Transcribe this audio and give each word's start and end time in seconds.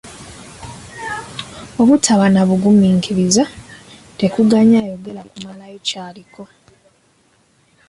Obutaba 1.81 2.25
na 2.33 2.41
bugumiikiriza 2.47 3.43
tekuganya 4.19 4.77
ayogera 4.85 5.21
kumalayo 5.31 5.77
ky'aliko. 5.87 6.43